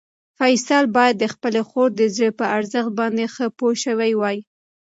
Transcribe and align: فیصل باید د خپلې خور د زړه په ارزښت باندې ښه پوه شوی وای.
فیصل 0.39 0.83
باید 0.97 1.15
د 1.19 1.25
خپلې 1.33 1.61
خور 1.69 1.89
د 1.95 2.01
زړه 2.15 2.29
په 2.39 2.45
ارزښت 2.57 2.91
باندې 2.99 3.23
ښه 3.33 3.45
پوه 3.57 3.73
شوی 3.83 4.11
وای. 4.21 4.37